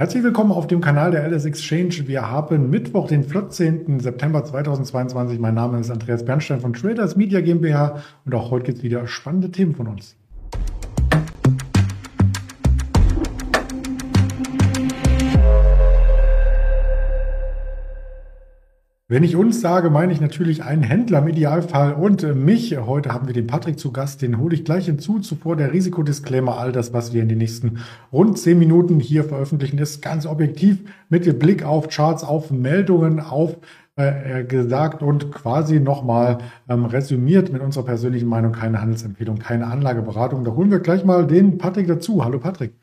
[0.00, 2.06] Herzlich willkommen auf dem Kanal der LS Exchange.
[2.06, 4.00] Wir haben Mittwoch, den 14.
[4.00, 5.38] September 2022.
[5.38, 9.06] Mein Name ist Andreas Bernstein von Traders Media GmbH und auch heute gibt es wieder
[9.06, 10.16] spannende Themen von uns.
[19.10, 22.78] Wenn ich uns sage, meine ich natürlich einen Händler im Idealfall und äh, mich.
[22.78, 25.18] Heute haben wir den Patrick zu Gast, den hole ich gleich hinzu.
[25.18, 27.80] Zuvor der Risikodisclaimer, all das, was wir in den nächsten
[28.12, 33.56] rund zehn Minuten hier veröffentlichen, ist ganz objektiv mit Blick auf Charts, auf Meldungen, auf
[33.96, 36.38] äh, gesagt und quasi nochmal
[36.68, 40.44] ähm, resümiert mit unserer persönlichen Meinung, keine Handelsempfehlung, keine Anlageberatung.
[40.44, 42.24] Da holen wir gleich mal den Patrick dazu.
[42.24, 42.74] Hallo Patrick.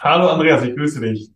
[0.00, 1.32] Hallo Andreas, ich grüße dich.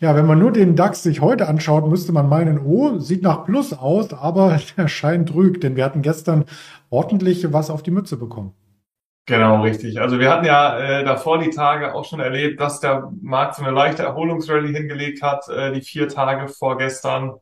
[0.00, 3.44] Ja, wenn man nur den DAX sich heute anschaut, müsste man meinen, oh, sieht nach
[3.44, 6.44] Plus aus, aber der Schein trügt, denn wir hatten gestern
[6.90, 8.54] ordentlich was auf die Mütze bekommen.
[9.26, 10.00] Genau, richtig.
[10.00, 13.62] Also wir hatten ja äh, davor die Tage auch schon erlebt, dass der Markt so
[13.62, 15.48] eine leichte Erholungsrallye hingelegt hat.
[15.48, 17.34] Äh, die vier Tage vor gestern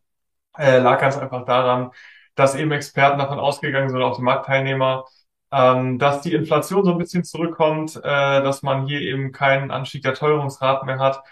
[0.59, 1.91] äh, lag ganz einfach daran,
[2.35, 5.05] dass eben Experten davon ausgegangen sind, auch die Marktteilnehmer,
[5.51, 10.03] ähm, dass die Inflation so ein bisschen zurückkommt, äh, dass man hier eben keinen Anstieg
[10.03, 11.23] der Teuerungsraten mehr hat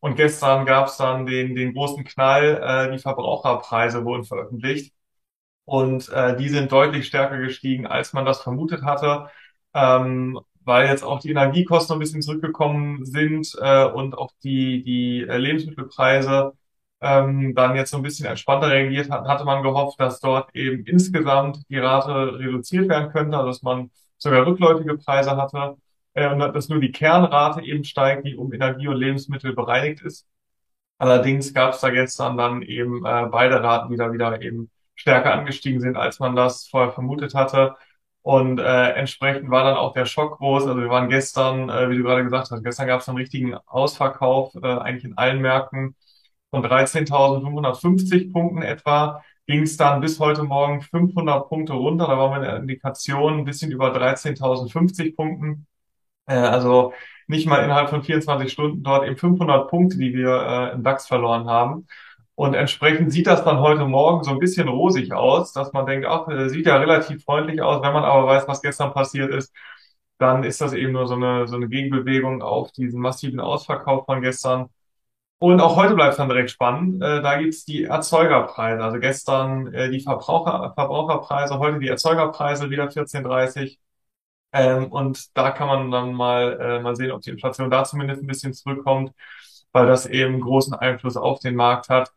[0.00, 4.94] und gestern gab es dann den, den großen Knall, äh, die Verbraucherpreise wurden veröffentlicht.
[5.64, 9.28] Und äh, die sind deutlich stärker gestiegen, als man das vermutet hatte,
[9.74, 15.22] ähm, weil jetzt auch die Energiekosten ein bisschen zurückgekommen sind äh, und auch die, die
[15.22, 16.52] äh, Lebensmittelpreise
[17.00, 20.84] ähm, dann jetzt so ein bisschen entspannter reagiert hatten, hatte man gehofft, dass dort eben
[20.86, 25.76] insgesamt die Rate reduziert werden könnte, also dass man sogar rückläufige Preise hatte
[26.16, 30.26] äh, und dass nur die Kernrate eben steigt, die um Energie und Lebensmittel bereinigt ist.
[30.98, 35.34] Allerdings gab es da gestern dann eben äh, beide Raten, die da wieder eben stärker
[35.34, 37.76] angestiegen sind, als man das vorher vermutet hatte.
[38.22, 40.66] Und äh, entsprechend war dann auch der Schock groß.
[40.66, 43.54] Also wir waren gestern, äh, wie du gerade gesagt hast, gestern gab es einen richtigen
[43.66, 45.94] Ausverkauf, äh, eigentlich in allen Märkten
[46.50, 52.06] von 13.550 Punkten etwa ging es dann bis heute Morgen 500 Punkte runter.
[52.08, 55.66] Da waren wir in der Indikation ein bisschen über 13.050 Punkten.
[56.26, 56.92] Äh, also
[57.28, 60.30] nicht mal innerhalb von 24 Stunden dort eben 500 Punkte, die wir
[60.72, 61.86] äh, im DAX verloren haben.
[62.34, 66.06] Und entsprechend sieht das dann heute Morgen so ein bisschen rosig aus, dass man denkt,
[66.06, 67.82] ach, sieht ja relativ freundlich aus.
[67.82, 69.52] Wenn man aber weiß, was gestern passiert ist,
[70.18, 74.22] dann ist das eben nur so eine, so eine Gegenbewegung auf diesen massiven Ausverkauf von
[74.22, 74.68] gestern.
[75.38, 77.02] Und auch heute bleibt es dann direkt spannend.
[77.02, 78.82] Äh, da gibt's die Erzeugerpreise.
[78.82, 83.78] Also gestern äh, die Verbraucher, Verbraucherpreise, heute die Erzeugerpreise wieder 14,30.
[84.52, 88.22] Ähm, und da kann man dann mal, äh, mal sehen, ob die Inflation da zumindest
[88.22, 89.12] ein bisschen zurückkommt,
[89.72, 92.10] weil das eben großen Einfluss auf den Markt hat,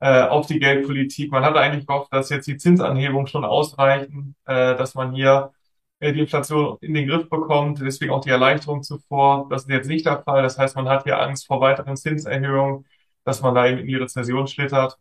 [0.00, 1.30] äh, auf die Geldpolitik.
[1.30, 5.52] Man hatte eigentlich gehofft, dass jetzt die Zinsanhebungen schon ausreichen, äh, dass man hier
[6.00, 7.80] äh, die Inflation in den Griff bekommt.
[7.80, 9.48] Deswegen auch die Erleichterung zuvor.
[9.50, 10.42] Das ist jetzt nicht der Fall.
[10.42, 12.86] Das heißt, man hat hier Angst vor weiteren Zinserhöhungen,
[13.24, 14.98] dass man da eben in die Rezession schlittert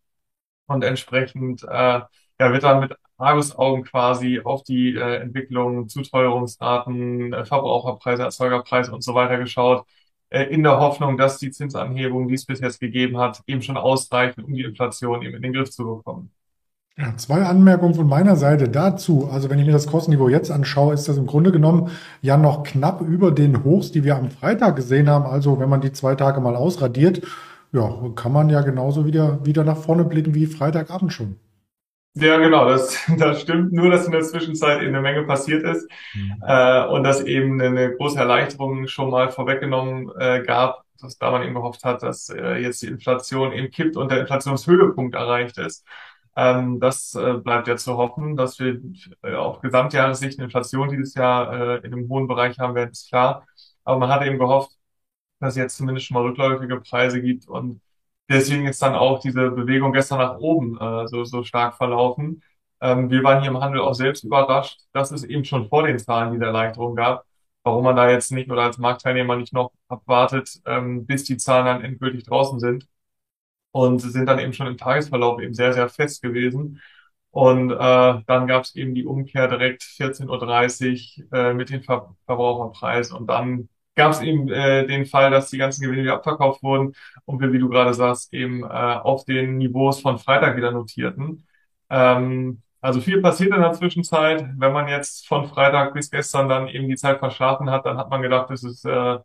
[0.67, 2.07] und entsprechend äh, ja,
[2.39, 9.15] wird dann mit Argusaugen quasi auf die äh, Entwicklung, Zuteuerungsraten, äh, Verbraucherpreise, Erzeugerpreise und so
[9.15, 9.85] weiter geschaut,
[10.29, 13.77] äh, in der Hoffnung, dass die Zinsanhebung, die es bis jetzt gegeben hat, eben schon
[13.77, 16.31] ausreichen, um die Inflation eben in den Griff zu bekommen.
[16.97, 19.27] Ja, zwei Anmerkungen von meiner Seite dazu.
[19.31, 21.89] Also wenn ich mir das Kostenniveau jetzt anschaue, ist das im Grunde genommen
[22.21, 25.25] ja noch knapp über den Hochs, die wir am Freitag gesehen haben.
[25.25, 27.21] Also wenn man die zwei Tage mal ausradiert,
[27.71, 31.37] ja, kann man ja genauso wieder, wieder nach vorne blicken wie Freitagabend schon.
[32.15, 33.73] Ja, genau, das, das stimmt.
[33.73, 36.43] Nur, dass in der Zwischenzeit eben eine Menge passiert ist mhm.
[36.45, 41.43] äh, und dass eben eine große Erleichterung schon mal vorweggenommen äh, gab, dass da man
[41.43, 45.85] eben gehofft hat, dass äh, jetzt die Inflation eben kippt und der Inflationshöhepunkt erreicht ist.
[46.35, 48.79] Ähm, das äh, bleibt ja zu hoffen, dass wir
[49.23, 53.09] äh, auf Gesamtjahressicht eine Inflation dieses Jahr äh, in einem hohen Bereich haben werden, ist
[53.09, 53.45] klar.
[53.83, 54.71] Aber man hat eben gehofft,
[55.39, 57.81] dass es jetzt zumindest schon mal rückläufige Preise gibt und
[58.33, 62.43] deswegen ist dann auch diese Bewegung gestern nach oben äh, so, so stark verlaufen.
[62.81, 65.99] Ähm, wir waren hier im Handel auch selbst überrascht, dass es eben schon vor den
[65.99, 67.25] Zahlen diese Erleichterung gab.
[67.63, 71.65] Warum man da jetzt nicht oder als Marktteilnehmer nicht noch abwartet, ähm, bis die Zahlen
[71.65, 72.87] dann endgültig draußen sind.
[73.71, 76.81] Und sind dann eben schon im Tagesverlauf eben sehr, sehr fest gewesen.
[77.31, 82.15] Und äh, dann gab es eben die Umkehr direkt 14.30 Uhr äh, mit den Ver
[82.25, 83.17] Verbraucherpreisen.
[83.17, 86.93] Und dann gab es eben äh, den Fall, dass die ganzen Gewinne wieder abverkauft wurden
[87.25, 91.47] und wir, wie du gerade sagst, eben äh, auf den Niveaus von Freitag wieder notierten.
[91.89, 94.45] Ähm, also viel passiert in der Zwischenzeit.
[94.57, 98.09] Wenn man jetzt von Freitag bis gestern dann eben die Zeit verschlafen hat, dann hat
[98.09, 99.19] man gedacht, es ist äh,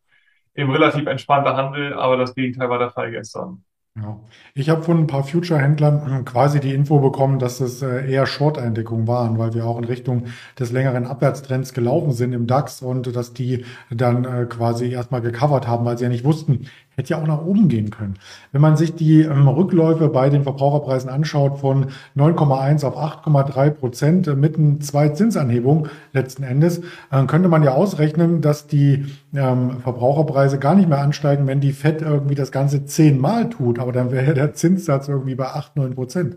[0.55, 3.65] eben relativ entspannter Handel, aber das Gegenteil war der Fall gestern.
[4.03, 4.21] Ja.
[4.55, 9.07] Ich habe von ein paar Future-Händlern quasi die Info bekommen, dass es äh, eher Short-Eindeckungen
[9.07, 10.27] waren, weil wir auch in Richtung
[10.59, 15.67] des längeren Abwärtstrends gelaufen sind im DAX und dass die dann äh, quasi erstmal gecovert
[15.67, 16.67] haben, weil sie ja nicht wussten,
[16.99, 18.19] hätte ja auch nach oben gehen können.
[18.51, 21.87] Wenn man sich die ähm, Rückläufe bei den Verbraucherpreisen anschaut von
[22.17, 28.41] 9,1 auf 8,3 Prozent äh, mitten zwei Zinsanhebungen letzten Endes, äh, könnte man ja ausrechnen,
[28.41, 33.49] dass die ähm, Verbraucherpreise gar nicht mehr ansteigen, wenn die FED irgendwie das Ganze zehnmal
[33.49, 33.79] tut.
[33.79, 36.37] Aber dann wäre der Zinssatz irgendwie bei 8, 9 Prozent.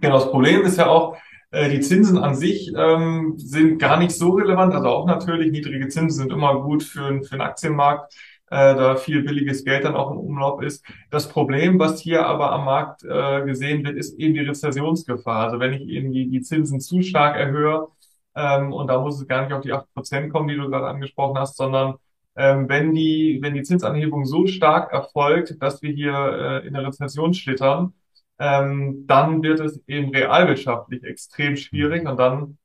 [0.00, 1.16] Genau, das Problem ist ja auch,
[1.50, 4.74] äh, die Zinsen an sich ähm, sind gar nicht so relevant.
[4.74, 8.14] Also auch natürlich, niedrige Zinsen sind immer gut für, für den Aktienmarkt,
[8.50, 10.84] äh, da viel billiges Geld dann auch im Umlauf ist.
[11.10, 15.46] Das Problem, was hier aber am Markt äh, gesehen wird, ist eben die Rezessionsgefahr.
[15.46, 17.88] Also wenn ich eben die, die Zinsen zu stark erhöhe,
[18.34, 20.86] ähm, und da muss es gar nicht auf die acht Prozent kommen, die du gerade
[20.86, 21.96] angesprochen hast, sondern
[22.36, 26.12] ähm, wenn die, wenn die Zinsanhebung so stark erfolgt, dass wir hier
[26.62, 27.94] äh, in der Rezession schlittern,
[28.38, 32.58] ähm, dann wird es eben realwirtschaftlich extrem schwierig und dann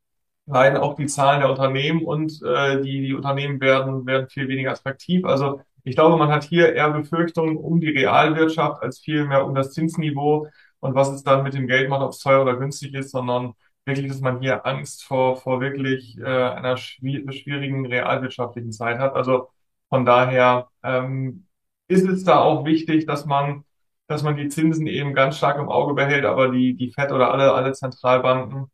[0.45, 4.71] leiden auch die Zahlen der Unternehmen und äh, die, die Unternehmen werden, werden viel weniger
[4.71, 5.25] attraktiv.
[5.25, 9.71] Also ich glaube, man hat hier eher Befürchtungen um die Realwirtschaft als vielmehr um das
[9.73, 10.47] Zinsniveau
[10.79, 13.53] und was es dann mit dem Geld macht, ob es teuer oder günstig ist, sondern
[13.85, 19.15] wirklich, dass man hier Angst vor, vor wirklich äh, einer schwierigen realwirtschaftlichen Zeit hat.
[19.15, 19.49] Also
[19.89, 21.47] von daher ähm,
[21.87, 23.63] ist es da auch wichtig, dass man
[24.07, 27.31] dass man die Zinsen eben ganz stark im Auge behält, aber die, die FED oder
[27.31, 28.69] alle, alle Zentralbanken,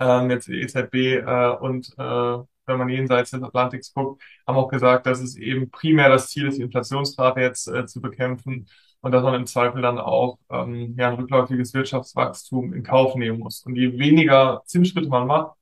[0.00, 0.94] ähm, jetzt die EZB
[1.26, 5.70] äh, und äh, wenn man jenseits des Atlantiks guckt, haben auch gesagt, dass es eben
[5.70, 8.68] primär das Ziel ist, die Inflationsrate jetzt äh, zu bekämpfen
[9.00, 13.38] und dass man im Zweifel dann auch ähm, ja, ein rückläufiges Wirtschaftswachstum in Kauf nehmen
[13.38, 13.62] muss.
[13.64, 15.56] Und je weniger Zinsschritte man macht,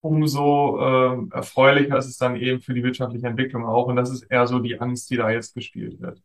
[0.00, 3.86] umso äh, erfreulicher ist es dann eben für die wirtschaftliche Entwicklung auch.
[3.88, 6.22] Und das ist eher so die Angst, die da jetzt gespielt wird.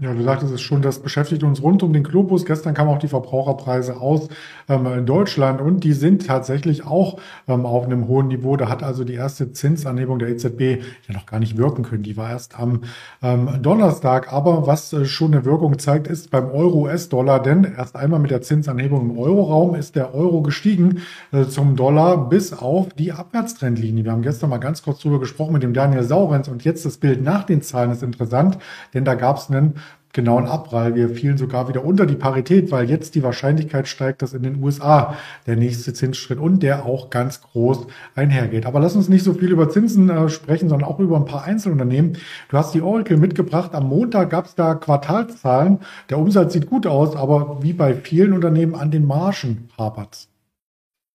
[0.00, 2.44] Ja, du sagtest es schon, das beschäftigt uns rund um den Globus.
[2.44, 4.26] Gestern kamen auch die Verbraucherpreise aus
[4.68, 8.56] ähm, in Deutschland und die sind tatsächlich auch ähm, auf einem hohen Niveau.
[8.56, 12.02] Da hat also die erste Zinsanhebung der EZB ja noch gar nicht wirken können.
[12.02, 12.80] Die war erst am
[13.22, 14.32] ähm, Donnerstag.
[14.32, 18.42] Aber was äh, schon eine Wirkung zeigt, ist beim Euro-US-Dollar, denn erst einmal mit der
[18.42, 24.02] Zinsanhebung im Euroraum ist der Euro gestiegen äh, zum Dollar bis auf die Abwärtstrendlinie.
[24.02, 26.96] Wir haben gestern mal ganz kurz drüber gesprochen mit dem Daniel Saurenz und jetzt das
[26.96, 28.58] Bild nach den Zahlen ist interessant,
[28.92, 29.74] denn da gab es einen
[30.12, 30.94] genauen Abprall.
[30.94, 34.62] Wir fielen sogar wieder unter die Parität, weil jetzt die Wahrscheinlichkeit steigt, dass in den
[34.62, 35.16] USA
[35.46, 38.66] der nächste Zinsschritt und der auch ganz groß einhergeht.
[38.66, 41.44] Aber lass uns nicht so viel über Zinsen äh, sprechen, sondern auch über ein paar
[41.44, 42.18] Einzelunternehmen.
[42.48, 43.74] Du hast die Oracle mitgebracht.
[43.74, 45.78] Am Montag gab es da Quartalszahlen.
[46.10, 50.28] Der Umsatz sieht gut aus, aber wie bei vielen Unternehmen an den Margen hapert's.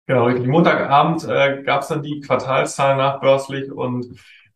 [0.06, 0.46] Genau, richtig.
[0.46, 4.06] Montagabend äh, gab es dann die Quartalszahlen nachbörslich und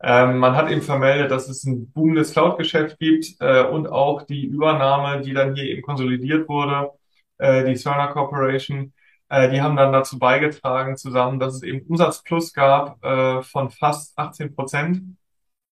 [0.02, 4.46] ähm, man hat eben vermeldet, dass es ein boomendes Cloud-Geschäft gibt äh, und auch die
[4.46, 6.90] Übernahme, die dann hier eben konsolidiert wurde,
[7.38, 8.92] äh, die Cerner Corporation,
[9.28, 14.18] äh, die haben dann dazu beigetragen zusammen, dass es eben Umsatzplus gab äh, von fast
[14.18, 15.16] 18 Prozent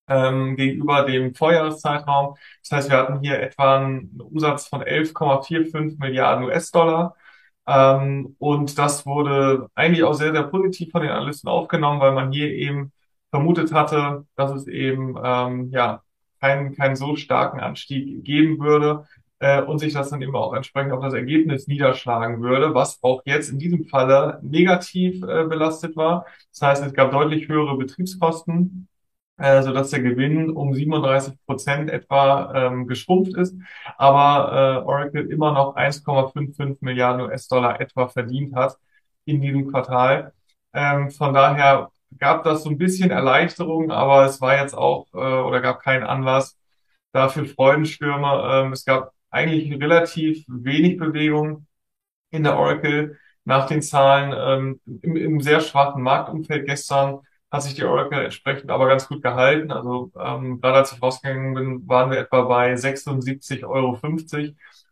[0.08, 2.36] ähm, gegenüber dem Vorjahreszeitraum.
[2.62, 7.16] Das heißt, wir hatten hier etwa einen Umsatz von 11,45 Milliarden US-Dollar.
[7.66, 12.32] Ähm, und das wurde eigentlich auch sehr, sehr positiv von den Analysten aufgenommen, weil man
[12.32, 12.92] hier eben
[13.36, 16.02] vermutet hatte, dass es eben ähm, ja
[16.40, 19.04] keinen keinen so starken Anstieg geben würde
[19.40, 23.22] äh, und sich das dann eben auch entsprechend auf das Ergebnis niederschlagen würde, was auch
[23.26, 26.24] jetzt in diesem Falle negativ äh, belastet war.
[26.50, 28.88] Das heißt, es gab deutlich höhere Betriebskosten,
[29.36, 33.54] äh, so dass der Gewinn um 37 Prozent etwa ähm, geschrumpft ist,
[33.98, 38.78] aber äh, Oracle immer noch 1,55 Milliarden US-Dollar etwa verdient hat
[39.26, 40.32] in diesem Quartal.
[40.72, 45.18] Ähm, von daher gab das so ein bisschen Erleichterung, aber es war jetzt auch äh,
[45.18, 46.58] oder gab keinen Anlass
[47.12, 48.64] dafür Freudenstürme.
[48.66, 51.66] Ähm, es gab eigentlich relativ wenig Bewegung
[52.30, 54.34] in der Oracle nach den Zahlen.
[54.36, 57.20] Ähm, im, Im sehr schwachen Marktumfeld gestern
[57.50, 59.70] hat sich die Oracle entsprechend aber ganz gut gehalten.
[59.70, 63.98] Also ähm, gerade als ich rausgegangen bin, waren wir etwa bei 76,50 Euro,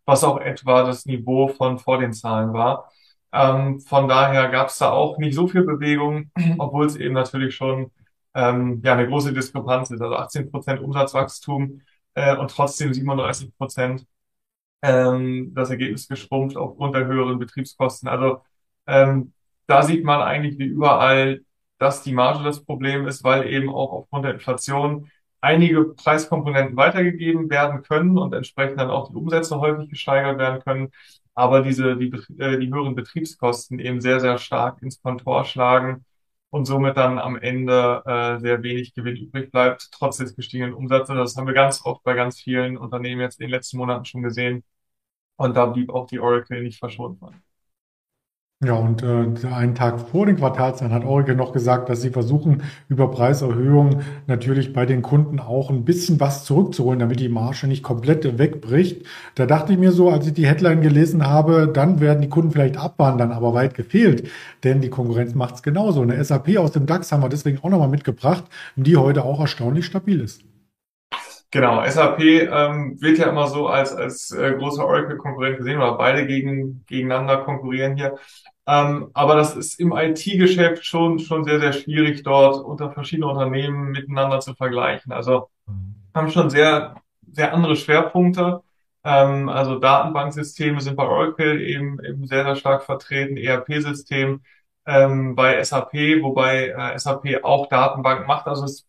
[0.05, 2.91] was auch etwa das Niveau von vor den Zahlen war.
[3.35, 7.55] Ähm, von daher gab es da auch nicht so viel Bewegung, obwohl es eben natürlich
[7.55, 7.91] schon
[8.33, 10.01] ähm, ja eine große Diskrepanz ist.
[10.01, 11.81] Also 18 Prozent Umsatzwachstum
[12.15, 14.07] äh, und trotzdem 37 Prozent
[14.81, 18.09] ähm, das Ergebnis geschrumpft aufgrund der höheren Betriebskosten.
[18.09, 18.41] Also
[18.87, 19.33] ähm,
[19.67, 21.41] da sieht man eigentlich wie überall,
[21.79, 25.09] dass die Marge das Problem ist, weil eben auch aufgrund der Inflation
[25.41, 30.91] einige Preiskomponenten weitergegeben werden können und entsprechend dann auch die Umsätze häufig gesteigert werden können
[31.35, 36.05] aber diese, die, äh, die höheren Betriebskosten eben sehr, sehr stark ins Kontor schlagen
[36.49, 41.15] und somit dann am Ende äh, sehr wenig Gewinn übrig bleibt, trotz des gestiegenen Umsatzes.
[41.15, 44.23] Das haben wir ganz oft bei ganz vielen Unternehmen jetzt in den letzten Monaten schon
[44.23, 44.63] gesehen.
[45.37, 47.35] Und da blieb auch die Oracle nicht verschont von.
[48.65, 52.63] Ja, und äh, einen Tag vor den Quartalszahlen hat Oracle noch gesagt, dass sie versuchen,
[52.89, 57.83] über Preiserhöhungen natürlich bei den Kunden auch ein bisschen was zurückzuholen, damit die Marge nicht
[57.83, 59.05] komplett wegbricht.
[59.35, 62.49] Da dachte ich mir so, als ich die Headline gelesen habe, dann werden die Kunden
[62.49, 64.29] vielleicht abwandern, aber weit gefehlt,
[64.63, 66.01] denn die Konkurrenz macht es genauso.
[66.01, 68.45] Eine SAP aus dem DAX haben wir deswegen auch nochmal mitgebracht,
[68.75, 70.41] die heute auch erstaunlich stabil ist.
[71.55, 76.27] Genau, SAP ähm, wird ja immer so als, als äh, großer Oracle-Konkurrent gesehen, oder beide
[76.27, 78.17] gegen, gegeneinander konkurrieren hier.
[78.67, 83.91] Ähm, aber das ist im IT-Geschäft schon, schon sehr, sehr schwierig, dort unter verschiedenen Unternehmen
[83.91, 85.11] miteinander zu vergleichen.
[85.11, 85.49] Also
[86.15, 86.95] haben schon sehr,
[87.31, 88.61] sehr andere Schwerpunkte.
[89.03, 94.41] Ähm, also Datenbanksysteme sind bei Oracle eben, eben sehr, sehr stark vertreten, ERP-System
[94.87, 98.47] ähm, bei SAP, wobei äh, SAP auch Datenbank macht.
[98.47, 98.87] Also es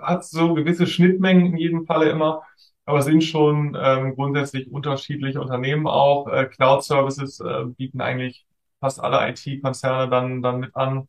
[0.00, 2.42] hat so gewisse Schnittmengen in jedem Falle immer,
[2.84, 6.28] aber sind schon ähm, grundsätzlich unterschiedliche Unternehmen auch.
[6.28, 8.46] Äh, Cloud Services äh, bieten eigentlich
[8.80, 11.08] fast alle IT-Konzerne dann, dann mit an.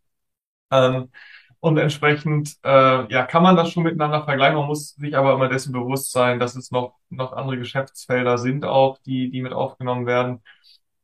[0.72, 1.12] Ähm,
[1.60, 4.58] und entsprechend äh, ja, kann man das schon miteinander vergleichen.
[4.58, 8.66] Man muss sich aber immer dessen bewusst sein, dass es noch, noch andere Geschäftsfelder sind
[8.66, 10.42] auch, die, die mit aufgenommen werden.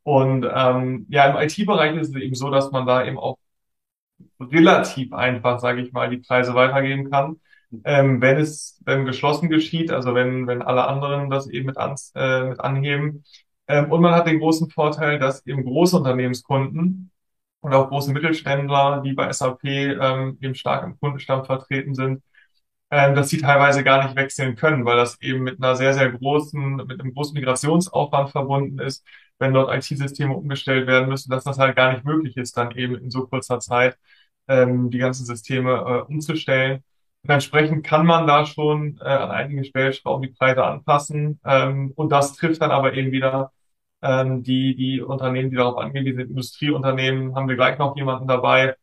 [0.04, 3.38] Und ähm, ja, im IT-Bereich ist es eben so, dass man da eben auch
[4.40, 7.40] relativ einfach, sage ich mal, die Preise weitergeben kann
[7.84, 11.96] ähm, wenn es wenn geschlossen geschieht, also wenn, wenn alle anderen das eben mit, an,
[12.14, 13.24] äh, mit anheben.
[13.68, 17.10] Ähm, und man hat den großen Vorteil, dass eben große Unternehmenskunden
[17.60, 22.22] und auch große Mittelständler, die bei SAP ähm, eben stark im Kundenstamm vertreten sind,
[22.90, 26.10] ähm, dass sie teilweise gar nicht wechseln können, weil das eben mit einer sehr, sehr
[26.12, 29.04] großen, mit einem großen Migrationsaufwand verbunden ist,
[29.38, 32.96] wenn dort IT-Systeme umgestellt werden müssen, dass das halt gar nicht möglich ist, dann eben
[32.96, 33.98] in so kurzer Zeit
[34.46, 36.84] die ganzen Systeme äh, umzustellen.
[37.24, 41.40] Und entsprechend kann man da schon äh, an einigen Stellschrauben die Preise anpassen.
[41.44, 43.50] Ähm, und das trifft dann aber eben wieder
[44.02, 48.76] ähm, die, die Unternehmen, die darauf angehen, diese Industrieunternehmen, haben wir gleich noch jemanden dabei,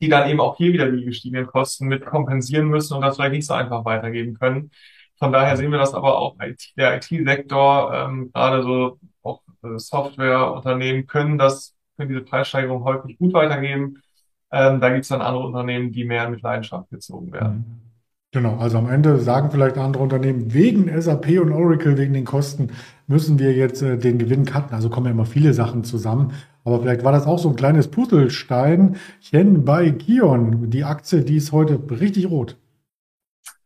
[0.00, 3.32] die dann eben auch hier wieder die gestiegenen Kosten mit kompensieren müssen und das vielleicht
[3.32, 4.72] nicht so einfach weitergeben können.
[5.18, 6.36] Von daher sehen wir das aber auch
[6.76, 13.32] der IT-Sektor, ähm, gerade so auch äh, Softwareunternehmen können das, können diese Preissteigerung häufig gut
[13.32, 14.02] weitergeben.
[14.52, 17.64] Ähm, da gibt es dann andere Unternehmen, die mehr mit Leidenschaft gezogen werden.
[17.68, 17.86] Mhm.
[18.32, 22.68] Genau, also am Ende sagen vielleicht andere Unternehmen, wegen SAP und Oracle, wegen den Kosten,
[23.06, 24.74] müssen wir jetzt äh, den Gewinn cutten.
[24.74, 26.32] Also kommen ja immer viele Sachen zusammen.
[26.64, 30.68] Aber vielleicht war das auch so ein kleines Puzzlesteinchen bei Kion.
[30.68, 32.56] Die Aktie, die ist heute richtig rot.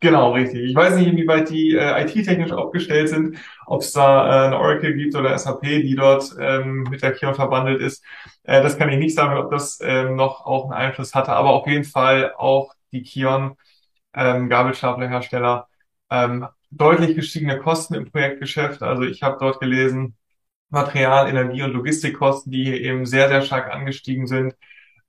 [0.03, 0.71] Genau, richtig.
[0.71, 4.95] Ich weiß nicht, inwieweit die äh, IT-technisch aufgestellt sind, ob es da äh, eine Oracle
[4.95, 8.03] gibt oder SAP, die dort ähm, mit der Kion verbandelt ist.
[8.51, 11.51] Äh, das kann ich nicht sagen, ob das ähm, noch auch einen Einfluss hatte, aber
[11.51, 13.57] auf jeden Fall auch die Kion,
[14.15, 15.69] ähm, Gabelstaplerhersteller,
[16.11, 18.83] ähm, deutlich gestiegene Kosten im Projektgeschäft.
[18.83, 20.17] Also ich habe dort gelesen,
[20.71, 24.55] Material, Energie und Logistikkosten, die hier eben sehr, sehr stark angestiegen sind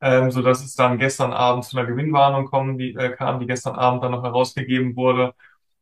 [0.01, 3.47] ähm, so dass es dann gestern Abend zu einer Gewinnwarnung kommen, die, äh, kam, die
[3.47, 5.33] gestern Abend dann noch herausgegeben wurde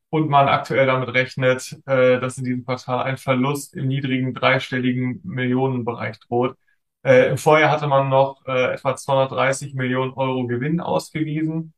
[0.09, 5.21] und man aktuell damit rechnet, äh, dass in diesem Quartal ein Verlust im niedrigen dreistelligen
[5.23, 6.57] Millionenbereich droht.
[7.03, 11.73] Äh, Im Vorjahr hatte man noch äh, etwa 230 Millionen Euro Gewinn ausgewiesen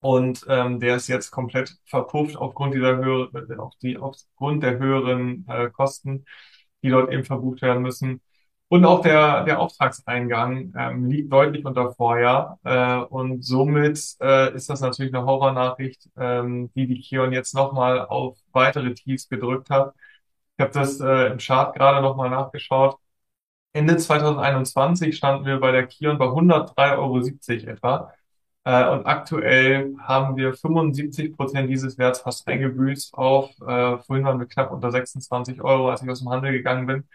[0.00, 5.46] und ähm, der ist jetzt komplett verpufft aufgrund dieser höheren, auf die, aufgrund der höheren
[5.48, 6.24] äh, Kosten,
[6.82, 8.20] die dort eben verbucht werden müssen.
[8.68, 12.58] Und auch der, der Auftragseingang ähm, liegt deutlich unter Vorjahr.
[12.64, 18.00] Äh, und somit äh, ist das natürlich eine Horrornachricht, ähm, die die Kion jetzt nochmal
[18.06, 19.94] auf weitere Tiefs gedrückt hat.
[20.56, 22.98] Ich habe das äh, im Chart gerade nochmal nachgeschaut.
[23.72, 28.12] Ende 2021 standen wir bei der Kion bei 103,70 Euro etwa.
[28.64, 34.38] Äh, und aktuell haben wir 75 Prozent dieses Werts fast eingebüßt auf, äh, vorhin waren
[34.38, 37.08] wir knapp unter 26 Euro, als ich aus dem Handel gegangen bin.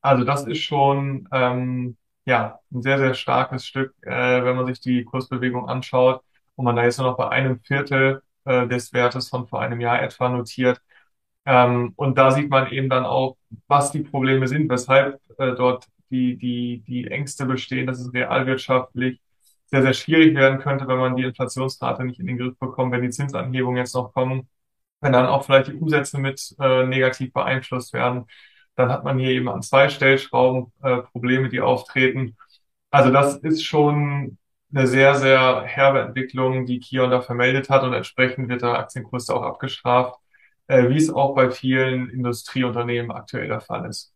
[0.00, 4.80] Also das ist schon ähm, ja ein sehr, sehr starkes Stück, äh, wenn man sich
[4.80, 6.22] die Kursbewegung anschaut
[6.56, 9.80] und man da jetzt nur noch bei einem Viertel äh, des Wertes von vor einem
[9.80, 10.80] Jahr etwa notiert.
[11.44, 13.36] Ähm, und da sieht man eben dann auch,
[13.68, 19.20] was die Probleme sind, weshalb äh, dort die, die, die Ängste bestehen, dass es realwirtschaftlich
[19.66, 23.02] sehr, sehr schwierig werden könnte, wenn man die Inflationsrate nicht in den Griff bekommt, wenn
[23.02, 24.48] die Zinsanhebungen jetzt noch kommen,
[25.00, 28.26] wenn dann auch vielleicht die Umsätze mit äh, negativ beeinflusst werden
[28.74, 32.36] dann hat man hier eben an zwei Stellschrauben äh, Probleme, die auftreten.
[32.90, 34.38] Also das ist schon
[34.74, 39.28] eine sehr, sehr herbe Entwicklung, die Kion da vermeldet hat und entsprechend wird der Aktienkurs
[39.30, 40.18] auch abgestraft,
[40.66, 44.12] äh, wie es auch bei vielen Industrieunternehmen aktuell der Fall ist.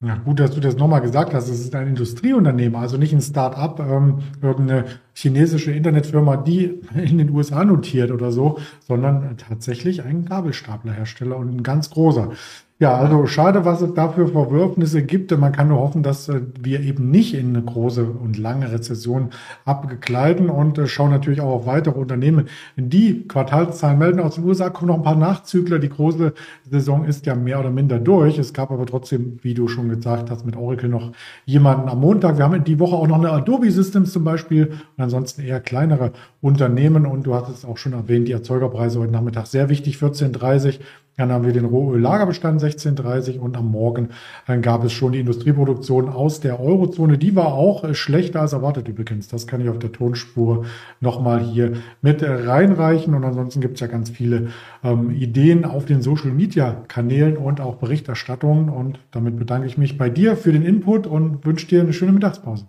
[0.00, 1.48] Ja, gut, dass du das nochmal gesagt hast.
[1.48, 7.30] Es ist ein Industrieunternehmen, also nicht ein Start-up, ähm, irgendeine chinesische Internetfirma, die in den
[7.30, 12.30] USA notiert oder so, sondern tatsächlich ein Gabelstaplerhersteller und ein ganz großer.
[12.78, 15.30] Ja, also schade, was es dafür Verwürfnisse gibt.
[15.38, 19.30] Man kann nur hoffen, dass äh, wir eben nicht in eine große und lange Rezession
[19.64, 22.50] abgekleiden und äh, schauen natürlich auch auf weitere Unternehmen.
[22.76, 25.78] Die Quartalszahlen melden aus den USA, kommen noch ein paar Nachzügler.
[25.78, 26.34] Die große
[26.70, 28.36] Saison ist ja mehr oder minder durch.
[28.36, 31.12] Es gab aber trotzdem, wie du schon gesagt hast, mit Oracle noch
[31.46, 32.36] jemanden am Montag.
[32.36, 36.12] Wir haben die Woche auch noch eine Adobe Systems zum Beispiel und ansonsten eher kleinere
[36.40, 37.06] Unternehmen.
[37.06, 40.80] Und du hattest auch schon erwähnt, die Erzeugerpreise heute Nachmittag sehr wichtig, 14.30
[41.16, 44.10] dann haben wir den Rohöllagerbestand 1630 und am Morgen
[44.46, 47.16] dann gab es schon die Industrieproduktion aus der Eurozone.
[47.16, 49.28] Die war auch äh, schlechter als erwartet übrigens.
[49.28, 50.66] Das kann ich auf der Tonspur
[51.00, 51.72] nochmal hier
[52.02, 53.14] mit reinreichen.
[53.14, 54.48] Und ansonsten gibt es ja ganz viele
[54.84, 58.68] ähm, Ideen auf den Social Media Kanälen und auch Berichterstattungen.
[58.68, 62.12] Und damit bedanke ich mich bei dir für den Input und wünsche dir eine schöne
[62.12, 62.66] Mittagspause.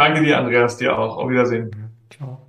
[0.00, 1.18] Danke dir, Andreas, dir auch.
[1.18, 1.70] Auf Wiedersehen.
[2.08, 2.39] Ciao.